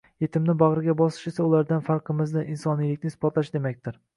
Yetimni 0.23 0.53
bag'riga 0.61 0.95
bosish 1.01 1.27
esa 1.33 1.45
ulardan 1.49 1.85
farqimizni— 1.91 2.45
insonlikni 2.55 3.13
isbotlash 3.15 3.57
demakdir. 3.59 4.05